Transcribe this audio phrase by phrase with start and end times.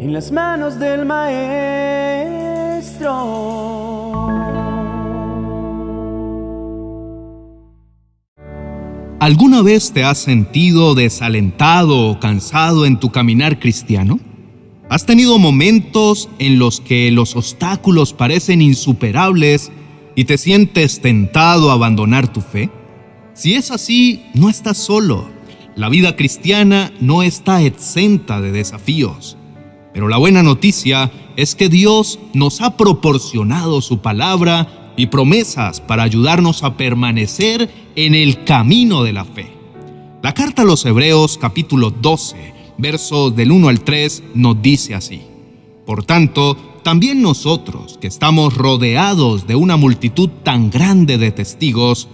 [0.00, 1.50] en las manos del Maestro.
[9.20, 14.18] ¿Alguna vez te has sentido desalentado o cansado en tu caminar cristiano?
[14.88, 19.70] ¿Has tenido momentos en los que los obstáculos parecen insuperables
[20.16, 22.70] y te sientes tentado a abandonar tu fe?
[23.34, 25.28] Si es así, no estás solo.
[25.76, 29.36] La vida cristiana no está exenta de desafíos.
[29.92, 36.02] Pero la buena noticia es que Dios nos ha proporcionado su palabra y promesas para
[36.02, 39.52] ayudarnos a permanecer en el camino de la fe.
[40.22, 45.22] La carta a los Hebreos capítulo 12, versos del 1 al 3 nos dice así.
[45.86, 52.08] Por tanto, también nosotros, que estamos rodeados de una multitud tan grande de testigos,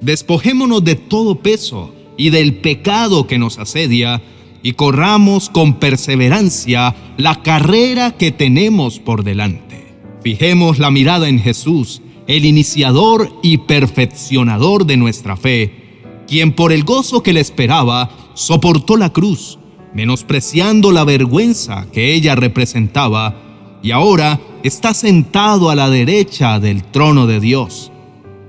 [0.00, 4.22] despojémonos de todo peso y del pecado que nos asedia,
[4.66, 9.94] y corramos con perseverancia la carrera que tenemos por delante.
[10.24, 16.82] Fijemos la mirada en Jesús, el iniciador y perfeccionador de nuestra fe, quien por el
[16.82, 19.60] gozo que le esperaba soportó la cruz,
[19.94, 27.28] menospreciando la vergüenza que ella representaba, y ahora está sentado a la derecha del trono
[27.28, 27.92] de Dios.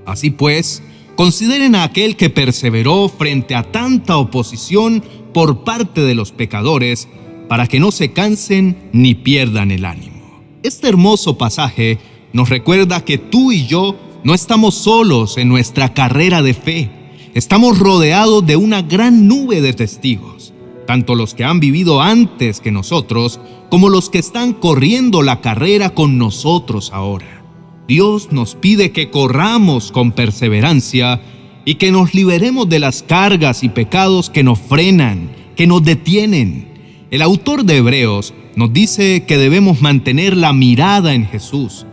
[0.04, 0.82] Así pues,
[1.14, 7.08] consideren a aquel que perseveró frente a tanta oposición por parte de los pecadores,
[7.48, 10.42] para que no se cansen ni pierdan el ánimo.
[10.62, 11.98] Este hermoso pasaje
[12.32, 16.90] nos recuerda que tú y yo no estamos solos en nuestra carrera de fe.
[17.34, 20.52] Estamos rodeados de una gran nube de testigos,
[20.86, 25.90] tanto los que han vivido antes que nosotros, como los que están corriendo la carrera
[25.90, 27.42] con nosotros ahora.
[27.86, 31.22] Dios nos pide que corramos con perseverancia
[31.68, 36.66] y que nos liberemos de las cargas y pecados que nos frenan, que nos detienen.
[37.10, 41.84] El autor de Hebreos nos dice que debemos mantener la mirada en Jesús.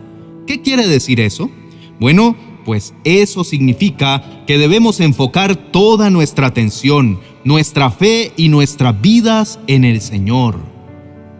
[0.46, 1.50] ¿Qué quiere decir eso?
[2.00, 9.60] Bueno, pues eso significa que debemos enfocar toda nuestra atención, nuestra fe y nuestras vidas
[9.66, 10.56] en el Señor.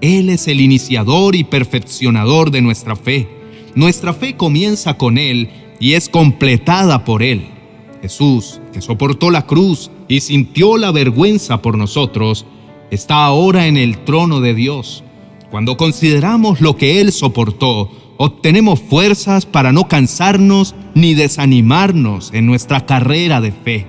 [0.02, 3.28] Él es el iniciador y perfeccionador de nuestra fe.
[3.74, 5.48] Nuestra fe comienza con Él
[5.80, 7.55] y es completada por Él.
[8.02, 12.46] Jesús, que soportó la cruz y sintió la vergüenza por nosotros,
[12.90, 15.02] está ahora en el trono de Dios.
[15.50, 22.86] Cuando consideramos lo que Él soportó, obtenemos fuerzas para no cansarnos ni desanimarnos en nuestra
[22.86, 23.86] carrera de fe.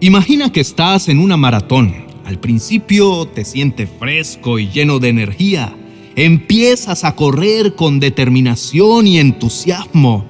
[0.00, 2.06] Imagina que estás en una maratón.
[2.24, 5.74] Al principio te sientes fresco y lleno de energía.
[6.16, 10.24] Empiezas a correr con determinación y entusiasmo,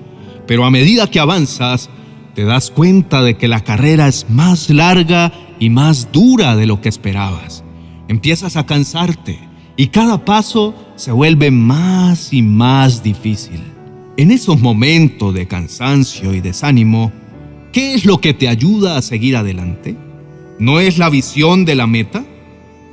[0.47, 1.91] pero a medida que avanzas,
[2.36, 6.82] te das cuenta de que la carrera es más larga y más dura de lo
[6.82, 7.64] que esperabas.
[8.08, 9.38] Empiezas a cansarte
[9.74, 13.62] y cada paso se vuelve más y más difícil.
[14.19, 17.10] En esos momentos de cansancio y desánimo,
[17.72, 19.97] ¿qué es lo que te ayuda a seguir adelante?
[20.58, 22.22] ¿No es la visión de la meta?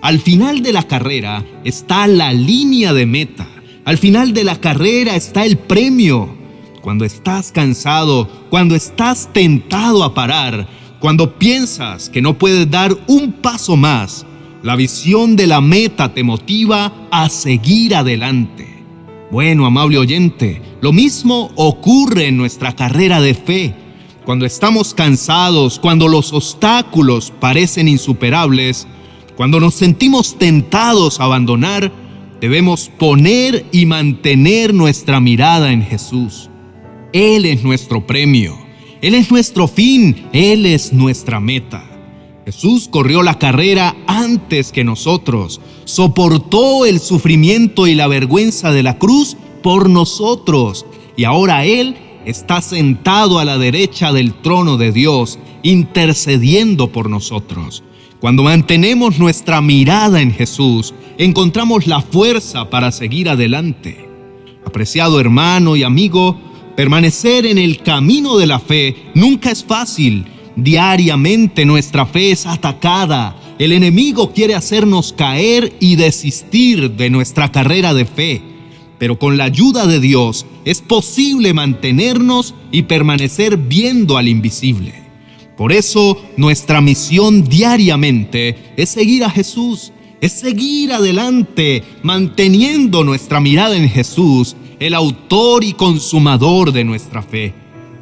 [0.01, 3.45] Al final de la carrera está la línea de meta.
[3.83, 6.42] Al final de la carrera está el premio
[6.83, 10.67] cuando estás cansado, cuando estás tentado a parar,
[10.99, 14.25] cuando piensas que no puedes dar un paso más,
[14.63, 18.67] la visión de la meta te motiva a seguir adelante.
[19.31, 23.73] Bueno, amable oyente, lo mismo ocurre en nuestra carrera de fe.
[24.25, 28.87] Cuando estamos cansados, cuando los obstáculos parecen insuperables,
[29.37, 31.93] cuando nos sentimos tentados a abandonar,
[32.41, 36.49] debemos poner y mantener nuestra mirada en Jesús.
[37.13, 38.57] Él es nuestro premio,
[39.01, 41.87] Él es nuestro fin, Él es nuestra meta.
[42.43, 48.97] Jesús corrió la carrera antes que nosotros, soportó el sufrimiento y la vergüenza de la
[48.97, 55.37] cruz por nosotros, y ahora Él está sentado a la derecha del trono de Dios,
[55.61, 57.83] intercediendo por nosotros.
[58.19, 64.09] Cuando mantenemos nuestra mirada en Jesús, encontramos la fuerza para seguir adelante.
[64.65, 66.39] Apreciado hermano y amigo,
[66.75, 70.25] Permanecer en el camino de la fe nunca es fácil.
[70.55, 73.35] Diariamente nuestra fe es atacada.
[73.59, 78.41] El enemigo quiere hacernos caer y desistir de nuestra carrera de fe.
[78.97, 84.93] Pero con la ayuda de Dios es posible mantenernos y permanecer viendo al invisible.
[85.55, 89.91] Por eso nuestra misión diariamente es seguir a Jesús,
[90.21, 97.53] es seguir adelante, manteniendo nuestra mirada en Jesús el autor y consumador de nuestra fe.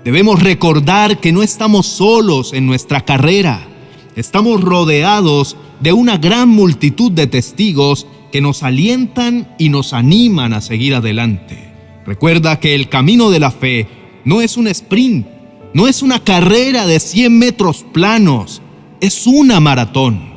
[0.04, 3.68] Debemos recordar que no estamos solos en nuestra carrera.
[4.16, 10.62] Estamos rodeados de una gran multitud de testigos que nos alientan y nos animan a
[10.62, 11.72] seguir adelante.
[12.04, 13.88] Recuerda que el camino de la fe
[14.26, 15.28] no es un sprint,
[15.76, 18.60] no es una carrera de 100 metros planos,
[19.02, 20.32] es una maratón.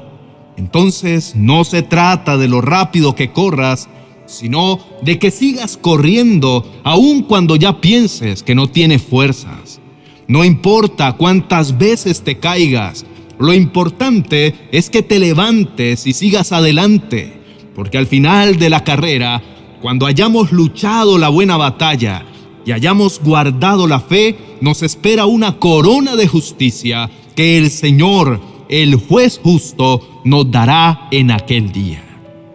[0.58, 3.88] Entonces no se trata de lo rápido que corras,
[4.26, 9.80] sino de que sigas corriendo aun cuando ya pienses que no tienes fuerzas.
[10.26, 13.04] No importa cuántas veces te caigas,
[13.38, 17.40] lo importante es que te levantes y sigas adelante,
[17.74, 19.42] porque al final de la carrera,
[19.82, 22.24] cuando hayamos luchado la buena batalla
[22.64, 28.94] y hayamos guardado la fe, nos espera una corona de justicia que el Señor, el
[28.94, 32.03] juez justo, nos dará en aquel día.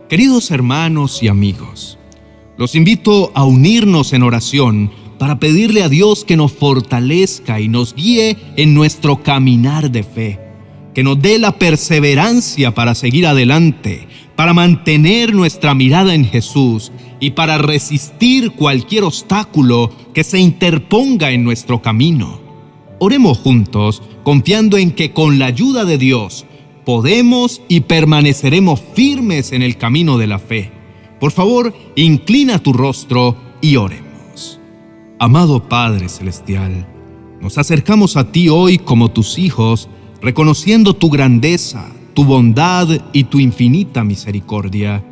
[0.09, 1.99] Queridos hermanos y amigos,
[2.57, 4.89] los invito a unirnos en oración
[5.19, 10.39] para pedirle a Dios que nos fortalezca y nos guíe en nuestro caminar de fe,
[10.95, 17.29] que nos dé la perseverancia para seguir adelante, para mantener nuestra mirada en Jesús y
[17.31, 22.41] para resistir cualquier obstáculo que se interponga en nuestro camino.
[22.97, 26.47] Oremos juntos, confiando en que con la ayuda de Dios
[26.89, 30.71] podemos y permaneceremos firmes en el camino de la fe.
[31.19, 34.59] Por favor, inclina tu rostro y oremos.
[35.19, 36.87] Amado Padre Celestial,
[37.41, 39.87] nos acercamos a ti hoy como tus hijos,
[40.19, 45.03] reconociendo tu grandeza, tu bondad y tu infinita misericordia.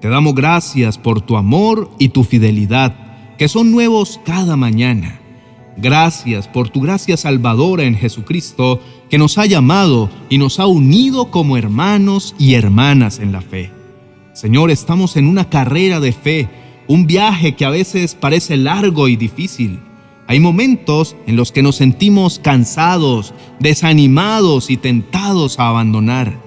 [0.00, 5.19] Te damos gracias por tu amor y tu fidelidad, que son nuevos cada mañana.
[5.76, 11.30] Gracias por tu gracia salvadora en Jesucristo, que nos ha llamado y nos ha unido
[11.30, 13.70] como hermanos y hermanas en la fe.
[14.32, 16.48] Señor, estamos en una carrera de fe,
[16.86, 19.80] un viaje que a veces parece largo y difícil.
[20.26, 26.40] Hay momentos en los que nos sentimos cansados, desanimados y tentados a abandonar.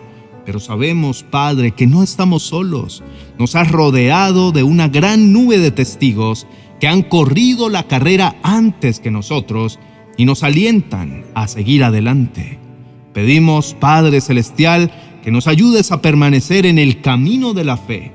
[0.46, 3.04] Pero sabemos, Padre, que no estamos solos.
[3.38, 6.48] Nos has rodeado de una gran nube de testigos
[6.84, 9.80] que han corrido la carrera antes que nosotros
[10.18, 12.60] y nos alientan a seguir adelante.
[13.14, 14.92] Pedimos, Padre Celestial,
[15.24, 18.12] que nos ayudes a permanecer en el camino de la fe.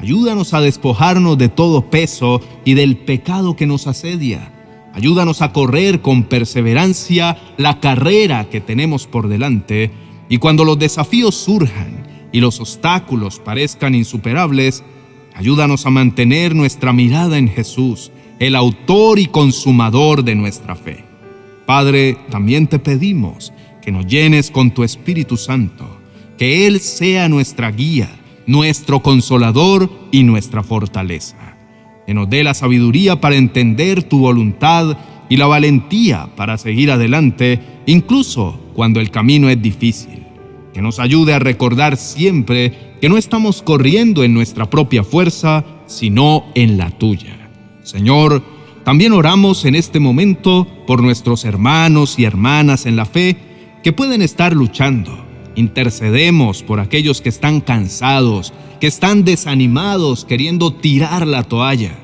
[0.00, 4.52] Ayúdanos a despojarnos de todo peso y del pecado que nos asedia.
[4.94, 9.92] Ayúdanos a correr con perseverancia la carrera que tenemos por delante
[10.28, 14.82] y cuando los desafíos surjan y los obstáculos parezcan insuperables,
[15.38, 21.04] Ayúdanos a mantener nuestra mirada en Jesús, el autor y consumador de nuestra fe.
[21.64, 26.00] Padre, también te pedimos que nos llenes con tu Espíritu Santo,
[26.36, 28.10] que Él sea nuestra guía,
[28.48, 31.36] nuestro consolador y nuestra fortaleza.
[32.04, 34.98] Que nos dé la sabiduría para entender tu voluntad
[35.28, 40.27] y la valentía para seguir adelante, incluso cuando el camino es difícil.
[40.72, 46.44] Que nos ayude a recordar siempre que no estamos corriendo en nuestra propia fuerza, sino
[46.54, 47.50] en la tuya.
[47.82, 48.42] Señor,
[48.84, 53.36] también oramos en este momento por nuestros hermanos y hermanas en la fe
[53.82, 55.26] que pueden estar luchando.
[55.56, 61.98] Intercedemos por aquellos que están cansados, que están desanimados queriendo tirar la toalla,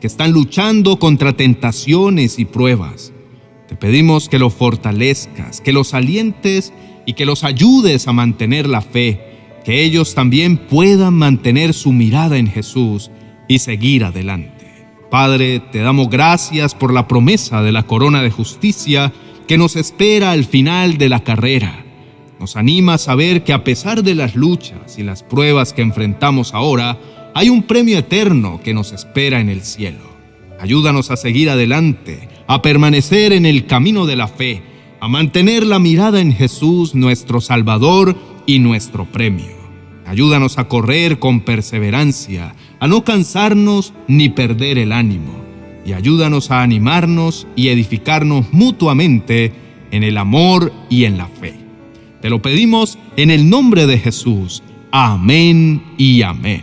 [0.00, 3.12] que están luchando contra tentaciones y pruebas.
[3.68, 6.72] Te pedimos que los fortalezcas, que los alientes
[7.06, 9.30] y que los ayudes a mantener la fe
[9.64, 13.10] que ellos también puedan mantener su mirada en Jesús
[13.48, 14.66] y seguir adelante.
[15.10, 19.12] Padre, te damos gracias por la promesa de la corona de justicia
[19.48, 21.84] que nos espera al final de la carrera.
[22.38, 26.54] Nos anima a saber que a pesar de las luchas y las pruebas que enfrentamos
[26.54, 26.98] ahora,
[27.34, 30.08] hay un premio eterno que nos espera en el cielo.
[30.60, 34.62] Ayúdanos a seguir adelante, a permanecer en el camino de la fe,
[35.00, 38.16] a mantener la mirada en Jesús, nuestro Salvador,
[38.46, 39.60] y nuestro premio.
[40.06, 45.32] Ayúdanos a correr con perseverancia, a no cansarnos ni perder el ánimo,
[45.86, 49.52] y ayúdanos a animarnos y edificarnos mutuamente
[49.92, 51.54] en el amor y en la fe.
[52.20, 54.62] Te lo pedimos en el nombre de Jesús.
[54.90, 56.62] Amén y amén.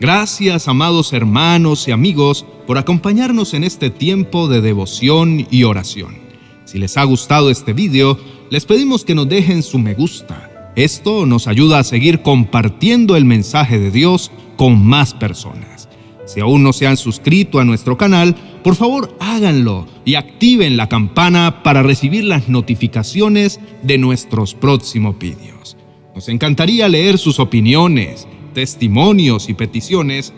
[0.00, 6.31] Gracias, amados hermanos y amigos, por acompañarnos en este tiempo de devoción y oración.
[6.72, 8.18] Si les ha gustado este video,
[8.50, 13.26] les pedimos que nos dejen su me gusta esto nos ayuda a seguir compartiendo el
[13.26, 15.88] mensaje de Dios con más personas.
[16.24, 20.88] Si aún no se han suscrito a nuestro canal, por favor háganlo y activen la
[20.88, 25.76] campana para recibir las notificaciones de nuestros próximos vídeos.
[26.14, 30.32] Nos encantaría leer sus opiniones, testimonios y peticiones,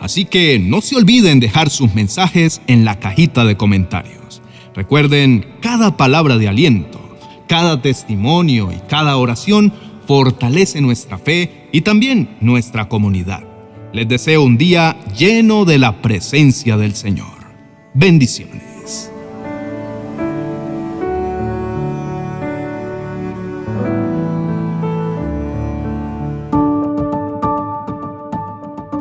[0.00, 4.17] así que no se olviden dejar sus mensajes en la cajita de comentarios.
[4.78, 7.08] Recuerden, cada palabra de aliento
[7.48, 9.72] cada testimonio y cada oración
[10.06, 13.42] fortalece nuestra fe y también nuestra comunidad.
[13.92, 17.26] Les deseo un día lleno de la presencia del Señor.
[17.94, 19.10] Bendiciones.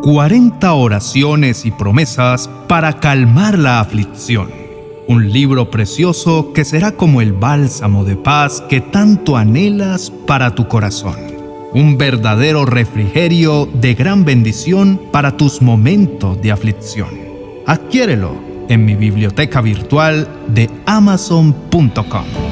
[0.01, 4.67] «40 oraciones y promesas para calmar la aflicción»
[5.08, 10.68] un libro precioso que será como el bálsamo de paz que tanto anhelas para tu
[10.68, 11.16] corazón.
[11.74, 17.10] Un verdadero refrigerio de gran bendición para tus momentos de aflicción.
[17.66, 18.32] Adquiérelo
[18.70, 22.47] en mi biblioteca virtual de amazon.com.